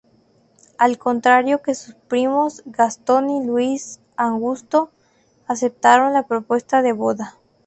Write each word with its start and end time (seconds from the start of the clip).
Al 0.79 0.97
contrario 0.97 1.61
que 1.61 1.75
sus 1.75 1.93
primos, 1.93 2.63
Gastón 2.65 3.29
y 3.29 3.45
Luis 3.45 3.99
Augusto 4.17 4.89
aceptaron 5.45 6.11
la 6.13 6.25
propuesta 6.25 6.81
de 6.81 6.91
boda. 6.91 7.35